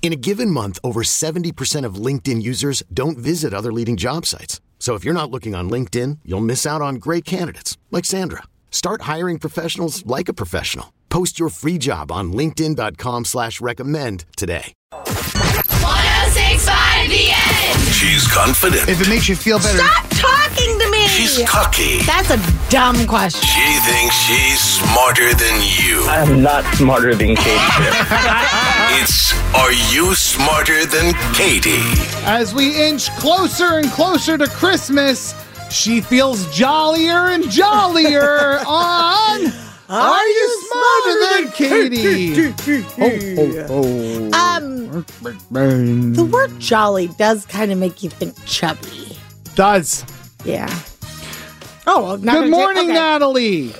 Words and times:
In 0.00 0.12
a 0.12 0.16
given 0.16 0.50
month, 0.50 0.78
over 0.82 1.02
70% 1.02 1.84
of 1.84 1.96
LinkedIn 1.96 2.40
users 2.42 2.82
don't 2.94 3.18
visit 3.18 3.52
other 3.52 3.70
leading 3.72 3.98
job 3.98 4.24
sites. 4.24 4.58
So 4.78 4.94
if 4.94 5.04
you're 5.04 5.12
not 5.12 5.30
looking 5.30 5.54
on 5.54 5.68
LinkedIn, 5.68 6.20
you'll 6.24 6.40
miss 6.40 6.64
out 6.64 6.80
on 6.80 6.94
great 6.94 7.26
candidates 7.26 7.76
like 7.90 8.06
Sandra. 8.06 8.44
Start 8.70 9.02
hiring 9.02 9.38
professionals 9.38 10.06
like 10.06 10.30
a 10.30 10.32
professional. 10.32 10.94
Post 11.10 11.38
your 11.38 11.50
free 11.50 11.76
job 11.78 12.10
on 12.10 12.32
LinkedIn.com 12.32 13.26
slash 13.26 13.60
recommend 13.60 14.24
today. 14.36 14.72
1065 14.92 17.10
The 17.10 17.30
Edge. 17.32 17.92
She's 17.92 18.26
confident. 18.28 18.88
If 18.88 19.00
it 19.00 19.08
makes 19.08 19.28
you 19.28 19.34
feel 19.36 19.58
better. 19.58 19.78
Stop 19.78 20.06
talking 20.10 20.78
to 20.78 20.87
me. 20.87 20.87
She's 21.18 21.48
cocky. 21.48 21.98
That's 22.02 22.30
a 22.30 22.38
dumb 22.70 23.04
question. 23.08 23.42
She 23.42 23.80
thinks 23.90 24.14
she's 24.14 24.60
smarter 24.60 25.34
than 25.34 25.60
you. 25.62 26.04
I'm 26.06 26.42
not 26.42 26.64
smarter 26.76 27.14
than 27.14 27.34
Katie. 27.34 27.48
It's 29.00 29.32
Are 29.54 29.72
You 29.92 30.14
Smarter 30.14 30.86
Than 30.86 31.12
Katie? 31.34 31.82
As 32.24 32.54
we 32.54 32.74
inch 32.88 33.10
closer 33.16 33.78
and 33.78 33.90
closer 33.90 34.38
to 34.38 34.46
Christmas, 34.48 35.34
she 35.70 36.00
feels 36.00 36.46
jollier 36.54 37.26
and 37.28 37.50
jollier 37.50 38.58
on. 38.66 39.52
Are, 39.88 40.26
you 40.26 40.68
smarter 40.70 41.42
than 41.42 41.52
Katie? 41.52 42.52
oh, 42.98 43.66
oh, 43.70 44.30
Um, 44.32 45.04
oh. 45.24 46.12
the 46.14 46.24
word 46.30 46.58
jolly 46.60 47.08
does 47.18 47.44
kind 47.46 47.70
of 47.72 47.78
make 47.78 48.02
you 48.02 48.10
think 48.10 48.34
chubby. 48.46 49.16
Does. 49.54 50.04
Yeah. 50.44 50.68
Oh, 51.90 52.02
well, 52.02 52.18
Good 52.18 52.50
morning. 52.50 52.88
Natalie. 52.88 53.72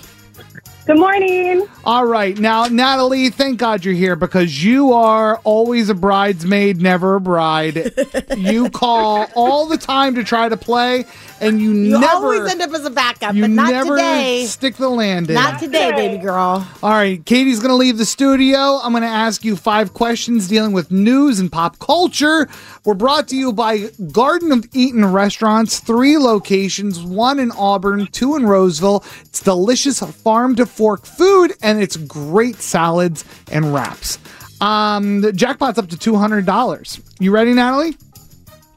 Good 0.89 0.99
morning. 1.01 1.69
All 1.85 2.07
right. 2.07 2.39
Now, 2.39 2.65
Natalie, 2.65 3.29
thank 3.29 3.59
God 3.59 3.85
you're 3.85 3.93
here 3.93 4.17
because 4.17 4.65
you 4.65 4.95
are 4.95 5.37
always 5.45 5.91
a 5.91 5.95
bridesmaid, 5.95 6.81
never 6.81 7.17
a 7.17 7.21
bride. 7.21 7.93
you 8.39 8.71
call 8.71 9.27
all 9.35 9.67
the 9.67 9.77
time 9.77 10.15
to 10.15 10.25
try 10.25 10.49
to 10.49 10.57
play, 10.57 11.05
and 11.43 11.61
you, 11.61 11.73
You 11.73 12.01
never. 12.01 12.07
always 12.07 12.51
end 12.51 12.63
up 12.63 12.71
as 12.71 12.87
a 12.87 12.91
backup, 12.91 13.35
you 13.35 13.43
but 13.43 13.51
not 13.51 13.71
never 13.71 13.97
today. 13.97 14.47
stick 14.47 14.77
the 14.77 14.89
landing. 14.89 15.35
Not 15.35 15.61
today, 15.61 15.93
baby 15.93 16.17
girl. 16.23 16.67
All 16.83 16.91
right, 16.91 17.23
Katie's 17.23 17.61
going 17.61 17.69
to 17.71 17.77
leave 17.77 17.99
the 17.99 18.07
studio. 18.07 18.79
I'm 18.83 18.93
going 18.93 19.03
to 19.03 19.09
ask 19.09 19.45
you 19.45 19.57
five 19.57 19.93
questions 19.93 20.49
dealing 20.49 20.73
with 20.73 20.91
news 20.91 21.39
and 21.39 21.53
pop 21.53 21.79
culture. 21.81 22.49
We're 22.87 22.95
brought 22.95 23.29
to 23.29 23.37
you 23.37 23.53
by 23.53 23.91
Garden 24.11 24.53
of 24.53 24.65
Eaton 24.73 25.05
Restaurants, 25.05 25.81
three 25.81 26.17
locations, 26.17 27.03
one 27.03 27.39
in 27.39 27.51
Auburn, 27.53 28.07
two 28.07 28.37
in 28.37 28.47
Roseville. 28.47 29.05
It's 29.21 29.43
delicious 29.43 30.01
farm 30.01 30.55
to 30.57 30.65
fork 30.79 31.05
food 31.05 31.53
and 31.61 31.83
it's 31.83 31.97
great 31.97 32.55
salads 32.55 33.25
and 33.51 33.75
wraps. 33.75 34.17
Um, 34.61 35.23
the 35.23 35.33
jackpot's 35.33 35.77
up 35.77 35.89
to 35.89 35.97
$200. 35.97 37.01
You 37.19 37.33
ready, 37.33 37.53
Natalie? 37.53 37.97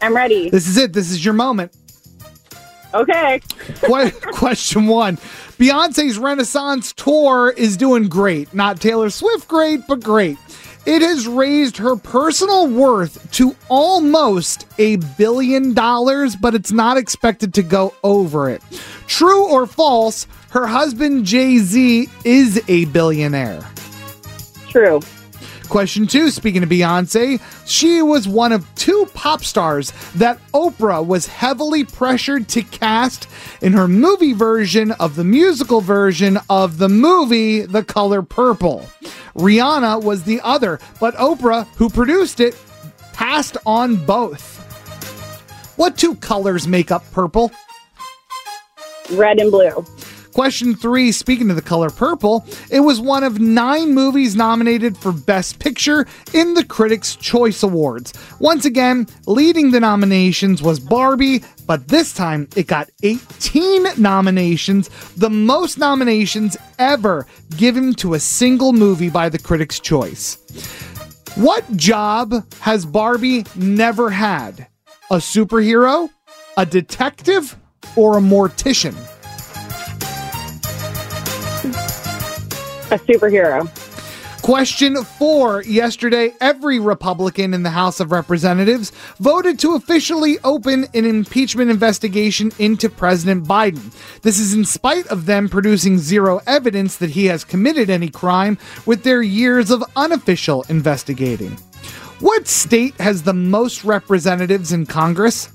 I'm 0.01 0.16
ready. 0.16 0.50
This 0.50 0.67
is 0.67 0.78
it. 0.78 0.94
This 0.94 1.11
is 1.11 1.23
your 1.23 1.35
moment. 1.35 1.72
Okay. 2.95 3.40
Que- 3.81 4.11
question 4.34 4.88
one 4.88 5.17
Beyonce's 5.59 6.17
Renaissance 6.17 6.91
tour 6.94 7.53
is 7.56 7.78
doing 7.78 8.09
great. 8.09 8.51
Not 8.51 8.81
Taylor 8.81 9.11
Swift 9.11 9.47
great, 9.47 9.85
but 9.88 10.00
great. 10.01 10.40
It 10.86 11.03
has 11.03 11.28
raised 11.28 11.78
her 11.78 11.96
personal 11.96 12.68
worth 12.68 13.31
to 13.34 13.56
almost 13.69 14.66
a 14.80 14.96
billion 14.96 15.74
dollars, 15.74 16.36
but 16.36 16.56
it's 16.56 16.72
not 16.72 16.97
expected 16.97 17.53
to 17.53 17.64
go 17.64 17.94
over 18.03 18.50
it. 18.50 18.64
True 19.06 19.47
or 19.47 19.68
false, 19.68 20.25
her 20.50 20.66
husband 20.66 21.25
Jay 21.25 21.59
Z 21.59 22.09
is 22.25 22.64
a 22.68 22.86
billionaire. 22.86 23.62
True. 24.70 25.02
Question 25.72 26.06
two, 26.06 26.30
speaking 26.32 26.64
of 26.64 26.70
Beyonce, 26.70 27.40
she 27.66 28.02
was 28.02 28.28
one 28.28 28.52
of 28.52 28.68
two 28.76 29.08
pop 29.14 29.42
stars 29.42 29.94
that 30.16 30.38
Oprah 30.52 31.04
was 31.04 31.28
heavily 31.28 31.86
pressured 31.86 32.50
to 32.50 32.62
cast 32.62 33.26
in 33.62 33.72
her 33.72 33.88
movie 33.88 34.34
version 34.34 34.92
of 34.92 35.16
the 35.16 35.24
musical 35.24 35.80
version 35.80 36.38
of 36.50 36.78
the 36.78 36.90
movie 36.90 37.62
The 37.62 37.86
Color 37.86 38.22
Purple. 38.22 38.86
Rihanna 39.34 40.04
was 40.04 40.24
the 40.24 40.42
other, 40.42 40.78
but 41.00 41.16
Oprah, 41.16 41.66
who 41.78 41.90
produced 41.90 42.42
it, 42.42 42.62
passed 43.14 43.56
on 43.66 43.96
both. 43.96 44.58
What 45.78 45.98
two 45.98 46.16
colors 46.16 46.68
make 46.68 46.92
up 46.92 47.09
purple? 47.14 47.50
Red 49.14 49.40
and 49.40 49.50
blue. 49.50 49.86
Question 50.34 50.75
three, 50.75 51.12
speaking 51.12 51.50
of 51.50 51.58
the 51.58 51.62
color 51.62 51.90
purple, 51.90 52.46
it 52.69 52.80
was 52.80 53.02
one 53.02 53.24
of 53.24 53.42
nine 53.42 53.94
movies 53.94 54.34
nominated 54.34 54.97
for 54.97 55.12
Best 55.12 55.59
Picture 55.59 56.08
in 56.34 56.53
the 56.53 56.64
Critics' 56.64 57.18
Choice 57.18 57.64
Awards. 57.64 58.14
Once 58.40 58.64
again, 58.64 59.08
leading 59.28 59.72
the 59.72 59.80
nominations 59.81 60.62
was 60.62 60.80
Barbie, 60.80 61.44
but 61.68 61.90
this 61.90 62.14
time 62.14 62.47
it 62.56 62.68
got 62.68 62.90
18 63.03 63.88
nominations, 63.97 64.90
the 65.18 65.30
most 65.30 65.78
nominations 65.78 66.56
ever 66.80 67.28
given 67.58 67.94
to 67.96 68.14
a 68.14 68.20
single 68.20 68.72
movie 68.72 69.09
by 69.09 69.28
the 69.28 69.40
Critics' 69.40 69.80
Choice. 69.80 70.38
What 71.36 71.66
job 71.75 72.46
has 72.59 72.86
Barbie 72.86 73.46
never 73.56 74.09
had? 74.09 74.68
A 75.09 75.16
superhero, 75.16 76.09
a 76.56 76.66
detective, 76.66 77.58
or 77.97 78.18
a 78.18 78.22
mortician? 78.22 78.96
A 82.91 83.00
superhero. 83.00 83.69
Question 84.41 85.03
four. 85.03 85.63
Yesterday, 85.63 86.34
every 86.41 86.79
Republican 86.79 87.53
in 87.53 87.63
the 87.63 87.69
House 87.69 88.00
of 88.00 88.12
Representatives 88.12 88.91
voted 89.19 89.59
to 89.59 89.75
officially 89.75 90.40
open 90.44 90.88
an 90.94 91.06
impeachment 91.06 91.69
investigation 91.69 92.52
into 92.57 92.90
President 92.90 93.46
Biden. 93.46 93.94
This 94.24 94.40
is 94.40 94.53
in 94.53 94.66
spite 94.66 95.07
of 95.07 95.25
them 95.25 95.47
producing 95.47 96.00
zero 96.00 96.41
evidence 96.47 96.97
that 96.97 97.12
he 97.12 97.28
has 97.28 97.44
committed 97.44 97.90
any 97.90 98.09
crime 98.09 98.57
with 98.85 99.03
their 99.03 99.22
years 99.22 99.69
of 99.69 99.84
unofficial 99.96 100.66
investigating. 100.69 101.52
What 102.19 102.47
state 102.47 102.96
has 103.00 103.23
the 103.23 103.34
most 103.34 103.84
representatives 103.84 104.73
in 104.73 104.85
Congress? 104.85 105.50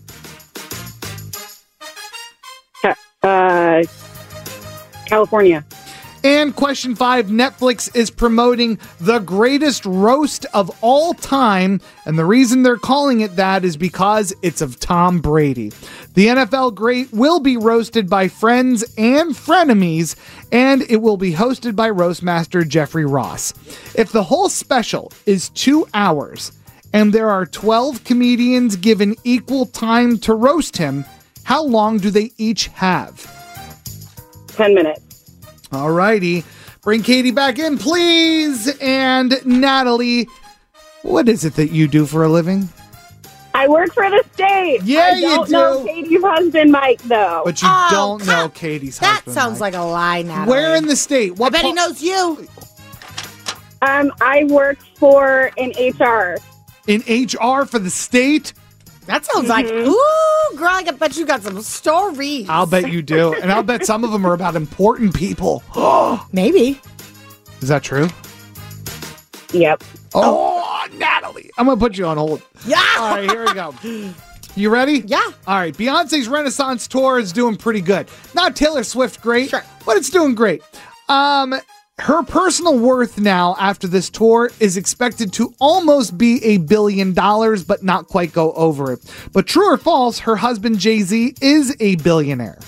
Uh, 3.22 3.82
California. 5.06 5.64
And 6.26 6.56
question 6.56 6.96
five 6.96 7.26
Netflix 7.26 7.94
is 7.94 8.10
promoting 8.10 8.80
the 8.98 9.20
greatest 9.20 9.86
roast 9.86 10.44
of 10.52 10.76
all 10.82 11.14
time. 11.14 11.80
And 12.04 12.18
the 12.18 12.24
reason 12.24 12.64
they're 12.64 12.76
calling 12.76 13.20
it 13.20 13.36
that 13.36 13.64
is 13.64 13.76
because 13.76 14.34
it's 14.42 14.60
of 14.60 14.80
Tom 14.80 15.20
Brady. 15.20 15.70
The 16.14 16.26
NFL 16.26 16.74
great 16.74 17.12
will 17.12 17.38
be 17.38 17.56
roasted 17.56 18.10
by 18.10 18.26
friends 18.26 18.82
and 18.98 19.36
frenemies, 19.36 20.16
and 20.50 20.82
it 20.90 20.96
will 20.96 21.16
be 21.16 21.32
hosted 21.32 21.76
by 21.76 21.90
Roastmaster 21.90 22.64
Jeffrey 22.64 23.06
Ross. 23.06 23.54
If 23.94 24.10
the 24.10 24.24
whole 24.24 24.48
special 24.48 25.12
is 25.26 25.50
two 25.50 25.86
hours 25.94 26.50
and 26.92 27.12
there 27.12 27.30
are 27.30 27.46
12 27.46 28.02
comedians 28.02 28.74
given 28.74 29.14
equal 29.22 29.64
time 29.64 30.18
to 30.18 30.34
roast 30.34 30.76
him, 30.76 31.04
how 31.44 31.62
long 31.62 31.98
do 31.98 32.10
they 32.10 32.32
each 32.36 32.66
have? 32.66 33.32
10 34.48 34.74
minutes. 34.74 35.05
All 35.72 35.90
righty. 35.90 36.44
Bring 36.82 37.02
Katie 37.02 37.30
back 37.32 37.58
in, 37.58 37.78
please. 37.78 38.68
And 38.80 39.34
Natalie, 39.44 40.28
what 41.02 41.28
is 41.28 41.44
it 41.44 41.54
that 41.54 41.70
you 41.70 41.88
do 41.88 42.06
for 42.06 42.22
a 42.24 42.28
living? 42.28 42.68
I 43.54 43.66
work 43.68 43.92
for 43.94 44.08
the 44.10 44.22
state. 44.34 44.80
Yeah, 44.84 45.12
I 45.14 45.16
you 45.16 45.28
don't 45.28 45.50
know 45.50 45.82
do. 45.82 45.88
Katie's 45.88 46.22
husband, 46.22 46.70
Mike, 46.72 47.02
though. 47.04 47.42
But 47.44 47.62
you 47.62 47.68
Oh, 47.70 47.88
don't 47.90 48.26
know 48.26 48.42
come- 48.42 48.50
Katie's 48.50 48.98
That 48.98 49.14
husband. 49.14 49.34
sounds 49.34 49.60
Mike. 49.60 49.72
like 49.74 49.82
a 49.82 49.84
lie, 49.84 50.22
Natalie. 50.22 50.48
Where 50.50 50.76
in 50.76 50.86
the 50.86 50.94
state? 50.96 51.30
I 51.30 51.34
What 51.34 51.52
bet 51.52 51.64
he 51.64 51.70
pa- 51.70 51.74
knows 51.74 52.02
you. 52.02 52.46
Um, 53.82 54.12
I 54.20 54.44
work 54.44 54.78
for 54.98 55.50
an 55.58 55.72
HR. 55.78 56.36
In 56.86 57.02
HR 57.08 57.64
for 57.66 57.78
the 57.78 57.90
state? 57.90 58.52
That 59.06 59.24
sounds 59.24 59.48
like, 59.48 59.66
Mm-hmm. 59.66 59.88
ooh, 59.88 60.58
girl, 60.58 60.68
I 60.68 60.82
bet 60.90 61.16
you 61.16 61.26
got 61.26 61.42
some 61.42 61.60
stories. 61.62 62.48
I'll 62.48 62.66
bet 62.66 62.90
you 62.90 63.02
do. 63.02 63.34
And 63.34 63.52
I'll 63.52 63.62
bet 63.62 63.84
some 63.86 64.04
of 64.04 64.10
them 64.12 64.24
are 64.26 64.32
about 64.34 64.56
important 64.56 65.14
people. 65.14 65.62
Maybe. 66.32 66.80
Is 67.60 67.68
that 67.68 67.82
true? 67.82 68.08
Yep. 69.52 69.84
Oh, 70.14 70.86
Natalie. 70.94 71.50
I'm 71.56 71.66
going 71.66 71.78
to 71.78 71.84
put 71.84 71.96
you 71.96 72.06
on 72.06 72.16
hold. 72.16 72.42
Yeah. 72.66 72.82
All 72.98 73.16
right, 73.16 73.30
here 73.30 73.44
we 73.46 73.54
go. 73.54 73.74
You 74.58 74.70
ready? 74.70 75.00
Yeah. 75.04 75.20
All 75.46 75.56
right. 75.58 75.76
Beyonce's 75.76 76.28
Renaissance 76.28 76.88
tour 76.88 77.18
is 77.18 77.30
doing 77.30 77.56
pretty 77.56 77.82
good. 77.82 78.08
Not 78.34 78.56
Taylor 78.56 78.84
Swift 78.84 79.20
great, 79.20 79.50
Sure. 79.50 79.62
but 79.84 79.98
it's 79.98 80.08
doing 80.08 80.34
great. 80.34 80.62
Um, 81.10 81.54
her 81.98 82.22
personal 82.22 82.78
worth 82.78 83.18
now 83.18 83.56
after 83.58 83.86
this 83.86 84.10
tour 84.10 84.50
is 84.60 84.76
expected 84.76 85.32
to 85.32 85.54
almost 85.58 86.18
be 86.18 86.44
a 86.44 86.58
billion 86.58 87.14
dollars, 87.14 87.64
but 87.64 87.82
not 87.82 88.06
quite 88.06 88.32
go 88.32 88.52
over 88.52 88.92
it. 88.92 89.00
But 89.32 89.46
true 89.46 89.72
or 89.72 89.78
false, 89.78 90.18
her 90.20 90.36
husband 90.36 90.78
Jay 90.78 91.00
Z 91.00 91.34
is 91.40 91.74
a 91.80 91.96
billionaire. 91.96 92.58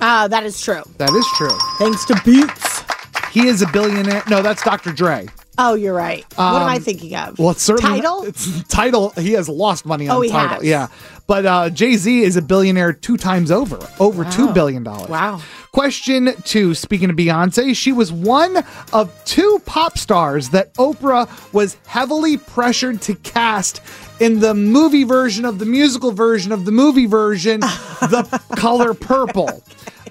Ah, 0.00 0.28
that 0.28 0.44
is 0.44 0.60
true. 0.60 0.82
That 0.98 1.10
is 1.10 1.26
true. 1.36 1.58
Thanks 1.78 2.04
to 2.04 2.20
Beats. 2.24 2.84
He 3.32 3.48
is 3.48 3.62
a 3.62 3.66
billionaire. 3.68 4.22
No, 4.28 4.42
that's 4.42 4.62
Dr. 4.62 4.92
Dre. 4.92 5.26
Oh, 5.60 5.74
you're 5.74 5.94
right. 5.94 6.24
what 6.36 6.62
am 6.62 6.68
I 6.68 6.76
Um, 6.76 6.82
thinking 6.82 7.16
of? 7.16 7.38
Well, 7.38 7.50
it's 7.50 7.62
certainly 7.62 8.00
Tidal? 8.00 8.22
It's 8.24 8.62
Tidal. 8.68 9.10
He 9.18 9.32
has 9.32 9.48
lost 9.48 9.84
money 9.84 10.08
on 10.08 10.16
Oh, 10.16 10.22
Tidal. 10.22 10.48
has. 10.56 10.64
Yeah, 10.64 10.86
but 11.26 11.44
uh, 11.46 11.70
Jay 11.70 11.96
Z 11.96 12.22
is 12.22 12.36
a 12.36 12.42
billionaire 12.42 12.92
two 12.92 13.16
times 13.16 13.50
over, 13.50 13.78
over 13.98 14.24
two 14.24 14.52
billion 14.52 14.82
dollars. 14.84 15.08
Wow. 15.08 15.40
Question 15.72 16.32
two. 16.44 16.74
Speaking 16.74 17.10
of 17.10 17.16
Beyonce, 17.16 17.74
she 17.76 17.92
was 17.92 18.10
one 18.12 18.64
of 18.92 19.12
two 19.24 19.60
pop 19.66 19.98
stars 19.98 20.48
that 20.50 20.72
Oprah 20.74 21.28
was 21.52 21.76
heavily 21.86 22.36
pressured 22.36 23.00
to 23.02 23.14
cast 23.16 23.80
in 24.20 24.40
the 24.40 24.54
movie 24.54 25.04
version 25.04 25.44
of 25.44 25.58
the 25.58 25.66
musical 25.66 26.10
version 26.12 26.52
of 26.52 26.64
the 26.64 26.72
movie 26.72 27.06
version, 27.06 27.60
The 28.00 28.40
Color 28.56 28.94
Purple. 28.94 29.62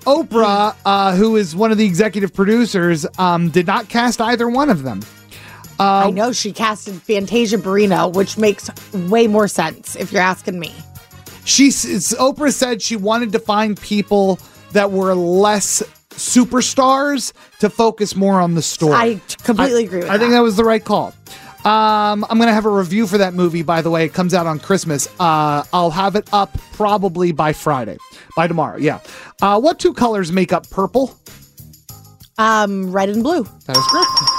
Oprah, 0.05 0.75
uh, 0.85 1.15
who 1.15 1.35
is 1.35 1.55
one 1.55 1.71
of 1.71 1.77
the 1.77 1.85
executive 1.85 2.33
producers, 2.33 3.05
um, 3.17 3.49
did 3.49 3.65
not 3.67 3.89
cast 3.89 4.21
either 4.21 4.47
one 4.47 4.69
of 4.69 4.83
them. 4.83 5.01
I 5.79 6.11
know 6.11 6.31
she 6.31 6.51
casted 6.51 7.01
Fantasia 7.01 7.57
Barrino, 7.57 8.13
which 8.13 8.37
makes 8.37 8.69
way 8.93 9.27
more 9.27 9.47
sense 9.47 9.95
if 9.95 10.11
you're 10.11 10.21
asking 10.21 10.59
me. 10.59 10.73
She 11.45 11.69
Oprah 11.69 12.51
said 12.51 12.81
she 12.81 12.95
wanted 12.95 13.31
to 13.31 13.39
find 13.39 13.79
people 13.79 14.39
that 14.73 14.91
were 14.91 15.15
less 15.15 15.81
superstars 16.09 17.31
to 17.59 17.69
focus 17.69 18.15
more 18.15 18.41
on 18.41 18.55
the 18.55 18.61
story. 18.61 18.93
I 18.93 19.21
completely 19.43 19.85
agree 19.85 19.99
with 19.99 20.09
I 20.09 20.17
think 20.17 20.31
that. 20.31 20.37
that 20.37 20.43
was 20.43 20.57
the 20.57 20.63
right 20.63 20.83
call. 20.83 21.13
Um, 21.63 22.25
I'm 22.29 22.39
gonna 22.39 22.53
have 22.53 22.65
a 22.65 22.69
review 22.69 23.07
for 23.07 23.17
that 23.17 23.33
movie. 23.33 23.61
By 23.61 23.81
the 23.81 23.89
way, 23.89 24.05
it 24.05 24.13
comes 24.13 24.33
out 24.33 24.47
on 24.47 24.59
Christmas. 24.59 25.07
Uh, 25.19 25.63
I'll 25.73 25.89
have 25.91 26.15
it 26.15 26.29
up 26.31 26.57
probably 26.73 27.31
by 27.31 27.53
Friday, 27.53 27.97
by 28.35 28.47
tomorrow. 28.47 28.77
Yeah. 28.77 28.99
Uh, 29.41 29.59
what 29.59 29.79
two 29.79 29.93
colors 29.93 30.31
make 30.31 30.53
up 30.53 30.69
purple? 30.69 31.17
Um, 32.37 32.91
red 32.91 33.09
and 33.09 33.23
blue. 33.23 33.43
That 33.65 33.77
is 33.77 33.87
correct. 33.87 34.36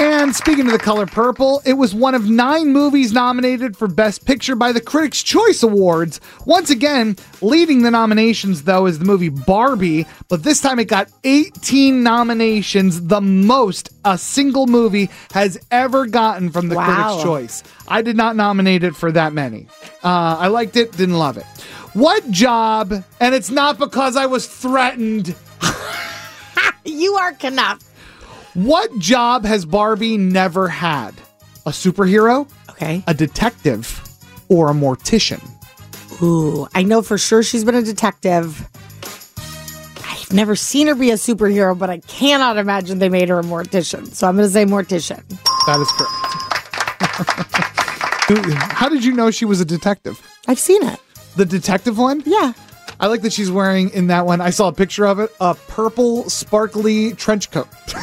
And 0.00 0.34
speaking 0.34 0.66
of 0.66 0.72
the 0.72 0.78
color 0.78 1.06
purple, 1.06 1.60
it 1.64 1.72
was 1.72 1.92
one 1.92 2.14
of 2.14 2.30
nine 2.30 2.72
movies 2.72 3.12
nominated 3.12 3.76
for 3.76 3.88
Best 3.88 4.24
Picture 4.24 4.54
by 4.54 4.70
the 4.70 4.80
Critics' 4.80 5.24
Choice 5.24 5.64
Awards. 5.64 6.20
Once 6.46 6.70
again, 6.70 7.16
leading 7.42 7.82
the 7.82 7.90
nominations, 7.90 8.62
though, 8.62 8.86
is 8.86 9.00
the 9.00 9.04
movie 9.04 9.28
Barbie, 9.28 10.06
but 10.28 10.44
this 10.44 10.60
time 10.60 10.78
it 10.78 10.84
got 10.84 11.10
18 11.24 12.04
nominations, 12.04 13.08
the 13.08 13.20
most 13.20 13.90
a 14.04 14.16
single 14.16 14.68
movie 14.68 15.10
has 15.32 15.58
ever 15.72 16.06
gotten 16.06 16.50
from 16.50 16.68
the 16.68 16.76
Wow. 16.76 16.84
Critics' 17.16 17.22
Choice. 17.24 17.62
I 17.88 18.00
did 18.02 18.16
not 18.16 18.36
nominate 18.36 18.84
it 18.84 18.94
for 18.94 19.10
that 19.10 19.32
many. 19.32 19.66
Uh, 20.04 20.36
I 20.38 20.46
liked 20.46 20.76
it, 20.76 20.92
didn't 20.92 21.18
love 21.18 21.36
it. 21.38 21.46
What 21.94 22.30
job, 22.30 22.92
and 23.18 23.34
it's 23.34 23.50
not 23.50 23.78
because 23.78 24.16
I 24.16 24.26
was 24.26 24.46
threatened. 24.46 25.34
You 26.84 27.14
are 27.16 27.32
Knuff. 27.32 27.80
What 28.54 28.98
job 28.98 29.44
has 29.44 29.64
Barbie 29.64 30.16
never 30.16 30.68
had? 30.68 31.14
A 31.66 31.70
superhero, 31.70 32.48
Okay. 32.70 33.02
a 33.06 33.14
detective, 33.14 34.00
or 34.48 34.70
a 34.70 34.74
mortician? 34.74 35.42
Ooh, 36.22 36.66
I 36.74 36.82
know 36.82 37.02
for 37.02 37.18
sure 37.18 37.42
she's 37.42 37.62
been 37.64 37.74
a 37.74 37.82
detective. 37.82 38.66
I've 40.04 40.32
never 40.32 40.56
seen 40.56 40.86
her 40.88 40.94
be 40.94 41.10
a 41.10 41.14
superhero, 41.14 41.78
but 41.78 41.90
I 41.90 41.98
cannot 41.98 42.56
imagine 42.56 42.98
they 42.98 43.08
made 43.10 43.28
her 43.28 43.38
a 43.38 43.42
mortician. 43.42 44.06
So 44.14 44.26
I'm 44.26 44.36
going 44.36 44.48
to 44.48 44.52
say 44.52 44.64
mortician. 44.64 45.22
That 45.66 45.78
is 45.80 45.90
correct. 45.92 46.12
How 48.72 48.88
did 48.88 49.04
you 49.04 49.12
know 49.12 49.30
she 49.30 49.44
was 49.44 49.60
a 49.60 49.64
detective? 49.64 50.20
I've 50.46 50.58
seen 50.58 50.82
it. 50.84 50.98
The 51.36 51.44
detective 51.46 51.98
one? 51.98 52.22
Yeah. 52.26 52.52
I 53.00 53.06
like 53.06 53.22
that 53.22 53.32
she's 53.32 53.50
wearing 53.50 53.90
in 53.90 54.08
that 54.08 54.26
one. 54.26 54.40
I 54.40 54.50
saw 54.50 54.68
a 54.68 54.72
picture 54.72 55.06
of 55.06 55.18
it 55.20 55.30
a 55.40 55.54
purple, 55.54 56.28
sparkly 56.28 57.12
trench 57.12 57.50
coat. 57.50 57.68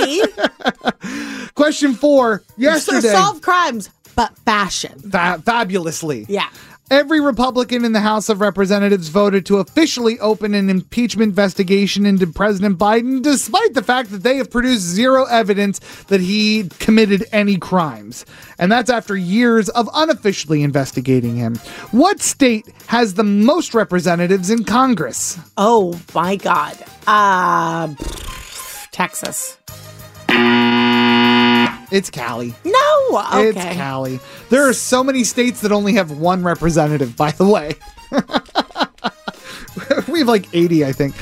Question 1.54 1.94
four 1.94 2.38
so 2.40 2.44
yesterday. 2.56 3.08
solve 3.08 3.40
crimes, 3.42 3.90
but 4.16 4.36
fashion. 4.40 4.98
fa- 5.00 5.42
fabulously. 5.44 6.26
Yeah. 6.28 6.48
Every 6.90 7.20
Republican 7.20 7.84
in 7.84 7.92
the 7.92 8.00
House 8.00 8.28
of 8.28 8.40
Representatives 8.40 9.10
voted 9.10 9.46
to 9.46 9.58
officially 9.58 10.18
open 10.18 10.54
an 10.54 10.68
impeachment 10.68 11.28
investigation 11.28 12.04
into 12.04 12.26
President 12.26 12.78
Biden, 12.78 13.22
despite 13.22 13.74
the 13.74 13.82
fact 13.82 14.10
that 14.10 14.24
they 14.24 14.38
have 14.38 14.50
produced 14.50 14.82
zero 14.82 15.24
evidence 15.26 15.78
that 16.08 16.20
he 16.20 16.68
committed 16.80 17.24
any 17.30 17.58
crimes. 17.58 18.26
And 18.58 18.72
that's 18.72 18.90
after 18.90 19.16
years 19.16 19.68
of 19.68 19.88
unofficially 19.94 20.64
investigating 20.64 21.36
him. 21.36 21.54
What 21.92 22.20
state 22.20 22.66
has 22.88 23.14
the 23.14 23.22
most 23.22 23.72
representatives 23.72 24.50
in 24.50 24.64
Congress? 24.64 25.38
Oh 25.56 25.96
my 26.12 26.34
God. 26.34 26.76
Uh, 27.06 27.94
Texas. 28.90 29.59
It's 31.92 32.08
Cali. 32.08 32.54
No. 32.64 33.18
Okay. 33.34 33.48
It's 33.48 33.76
Cali. 33.76 34.20
There 34.48 34.68
are 34.68 34.72
so 34.72 35.02
many 35.02 35.24
states 35.24 35.60
that 35.62 35.72
only 35.72 35.94
have 35.94 36.12
one 36.12 36.44
representative, 36.44 37.16
by 37.16 37.32
the 37.32 37.46
way. 37.46 37.74
we 40.12 40.20
have 40.20 40.28
like 40.28 40.46
80, 40.54 40.84
I 40.84 40.92
think. 40.92 41.16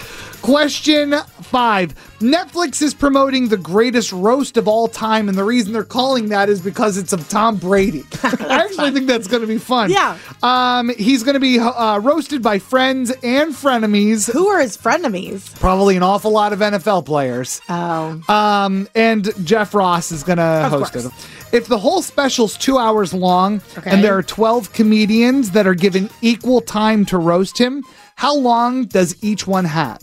Question 0.49 1.13
five 1.43 1.95
Netflix 2.21 2.81
is 2.81 2.95
promoting 2.95 3.49
the 3.49 3.59
greatest 3.59 4.13
roast 4.13 4.57
of 4.57 4.67
all 4.67 4.89
time, 4.89 5.29
and 5.29 5.37
the 5.37 5.45
reason 5.45 5.75
they're 5.75 5.85
calling 5.85 6.31
that 6.31 6.49
is 6.49 6.59
because 6.63 6.97
it's 6.97 7.13
of 7.13 7.29
Tom 7.29 7.57
Brady. 7.59 8.03
I 8.23 8.65
actually 8.65 8.93
think 8.93 9.07
that's 9.07 9.29
going 9.29 9.43
to 9.43 9.47
be 9.47 9.59
fun. 9.59 9.91
Yeah. 9.91 10.17
Um, 10.43 10.89
he's 10.97 11.23
going 11.23 11.35
to 11.35 11.41
be 11.41 11.59
uh, 11.59 11.99
roasted 11.99 12.43
by 12.43 12.59
friends 12.61 13.11
and 13.23 13.53
frenemies, 13.53 14.33
Who 14.33 14.49
are 14.49 14.59
his 14.59 14.79
frenemies? 14.79 15.55
probably 15.61 15.97
an 15.99 16.03
awful 16.03 16.31
lot 16.31 16.55
of 16.55 16.61
NFL 16.61 17.05
players. 17.05 17.61
Oh. 17.69 18.23
Um, 18.33 18.89
and 18.95 19.29
Jeff 19.47 19.75
Ross 19.75 20.11
is 20.11 20.23
going 20.23 20.39
to 20.39 20.69
host 20.71 20.95
course. 20.95 21.05
it. 21.05 21.13
If 21.53 21.67
the 21.67 21.79
whole 21.79 22.01
special's 22.01 22.57
two 22.57 22.79
hours 22.79 23.13
long 23.13 23.61
Okay. 23.77 23.91
and 23.91 24.03
there 24.03 24.17
are 24.17 24.23
12 24.23 24.73
comedians 24.73 25.51
that 25.51 25.67
are 25.67 25.75
given 25.75 26.09
equal 26.23 26.63
time 26.63 27.05
to 27.07 27.19
roast 27.19 27.59
him, 27.59 27.85
how 28.17 28.35
long 28.35 28.87
does 28.87 29.15
each 29.23 29.47
one 29.47 29.67
have? 29.67 30.01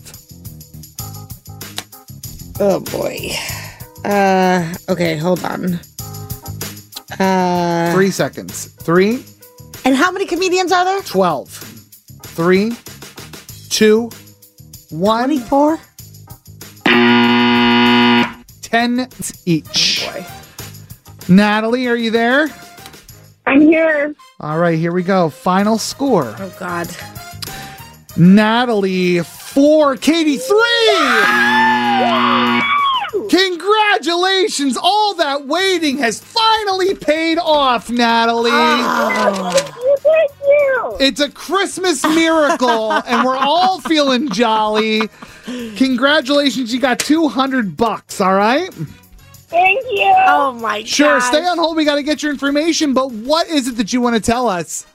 Oh 2.58 2.80
boy. 2.80 3.30
Uh 4.04 4.74
okay, 4.88 5.16
hold 5.16 5.44
on. 5.44 5.78
Uh 7.18 7.92
Three 7.92 8.10
seconds. 8.10 8.66
Three, 8.66 9.24
and 9.84 9.94
how 9.96 10.10
many 10.10 10.26
comedians 10.26 10.72
are 10.72 10.84
there? 10.84 11.02
12. 11.02 11.48
Three, 12.22 12.72
two, 13.68 14.10
one, 14.90 15.28
24? 15.28 15.78
10 18.62 19.08
each. 19.44 20.06
Boy. 20.06 20.26
Natalie, 21.28 21.86
are 21.88 21.96
you 21.96 22.10
there? 22.10 22.48
I'm 23.46 23.60
here. 23.60 24.14
All 24.40 24.58
right, 24.58 24.78
here 24.78 24.92
we 24.92 25.02
go. 25.02 25.30
Final 25.30 25.78
score. 25.78 26.34
Oh 26.38 26.54
god. 26.58 26.88
Natalie, 28.16 29.20
four, 29.22 29.96
Katie, 29.96 30.36
three. 30.38 31.75
Congratulations! 33.30 34.76
All 34.80 35.14
that 35.14 35.46
waiting 35.46 35.98
has 35.98 36.20
finally 36.20 36.94
paid 36.94 37.38
off, 37.38 37.90
Natalie. 37.90 38.50
Thank 38.50 39.36
you. 39.36 39.96
Thank 39.98 40.30
you. 40.46 40.96
It's 41.00 41.20
a 41.20 41.30
Christmas 41.30 42.02
miracle, 42.04 42.92
and 43.06 43.24
we're 43.26 43.36
all 43.36 43.80
feeling 43.80 44.28
jolly. 44.30 45.08
Congratulations, 45.76 46.72
you 46.72 46.80
got 46.80 46.98
200 46.98 47.76
bucks, 47.76 48.20
all 48.20 48.34
right? 48.34 48.72
Thank 49.48 49.84
you. 49.90 50.12
Oh 50.26 50.52
my 50.52 50.80
god. 50.80 50.88
Sure, 50.88 51.20
stay 51.20 51.46
on 51.46 51.58
hold. 51.58 51.76
We 51.76 51.84
got 51.84 51.96
to 51.96 52.02
get 52.02 52.22
your 52.22 52.32
information, 52.32 52.94
but 52.94 53.12
what 53.12 53.48
is 53.48 53.68
it 53.68 53.76
that 53.76 53.92
you 53.92 54.00
want 54.00 54.16
to 54.16 54.20
tell 54.20 54.48
us? 54.48 54.86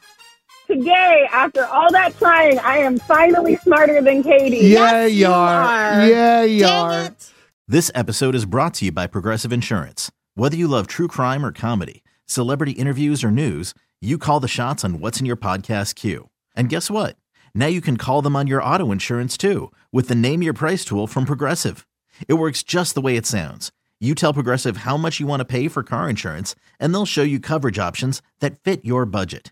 Today, 0.71 1.27
after 1.33 1.65
all 1.65 1.91
that 1.91 2.17
trying, 2.17 2.57
I 2.59 2.77
am 2.77 2.97
finally 2.97 3.57
smarter 3.57 4.01
than 4.01 4.23
Katie. 4.23 4.67
Yeah, 4.67 5.05
you 5.05 5.27
are. 5.27 5.61
are. 5.63 6.07
Yeah, 6.07 6.43
you 6.43 6.61
Dang 6.61 6.71
are. 6.71 7.01
it. 7.07 7.33
This 7.67 7.91
episode 7.93 8.35
is 8.35 8.45
brought 8.45 8.75
to 8.75 8.85
you 8.85 8.93
by 8.93 9.07
Progressive 9.07 9.51
Insurance. 9.51 10.13
Whether 10.35 10.55
you 10.55 10.69
love 10.69 10.87
true 10.87 11.09
crime 11.09 11.45
or 11.45 11.51
comedy, 11.51 12.05
celebrity 12.25 12.71
interviews 12.71 13.21
or 13.21 13.31
news, 13.31 13.73
you 13.99 14.17
call 14.17 14.39
the 14.39 14.47
shots 14.47 14.85
on 14.85 15.01
what's 15.01 15.19
in 15.19 15.25
your 15.25 15.35
podcast 15.35 15.95
queue. 15.95 16.29
And 16.55 16.69
guess 16.69 16.89
what? 16.89 17.17
Now 17.53 17.67
you 17.67 17.81
can 17.81 17.97
call 17.97 18.21
them 18.21 18.37
on 18.37 18.47
your 18.47 18.63
auto 18.63 18.93
insurance 18.93 19.35
too 19.35 19.73
with 19.91 20.07
the 20.07 20.15
Name 20.15 20.41
Your 20.41 20.53
Price 20.53 20.85
tool 20.85 21.05
from 21.05 21.25
Progressive. 21.25 21.85
It 22.29 22.35
works 22.35 22.63
just 22.63 22.95
the 22.95 23.01
way 23.01 23.17
it 23.17 23.25
sounds. 23.25 23.73
You 23.99 24.15
tell 24.15 24.31
Progressive 24.33 24.77
how 24.77 24.95
much 24.95 25.19
you 25.19 25.27
want 25.27 25.41
to 25.41 25.45
pay 25.45 25.67
for 25.67 25.83
car 25.83 26.09
insurance, 26.09 26.55
and 26.79 26.93
they'll 26.93 27.05
show 27.05 27.23
you 27.23 27.41
coverage 27.41 27.77
options 27.77 28.21
that 28.39 28.57
fit 28.63 28.85
your 28.85 29.05
budget. 29.05 29.51